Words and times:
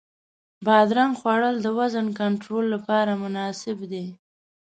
بادرنګ 0.65 1.13
خوړل 1.19 1.55
د 1.61 1.67
وزن 1.79 2.07
کنټرول 2.19 2.65
لپاره 2.75 3.11
مناسب 3.23 3.77
دی. 3.91 4.05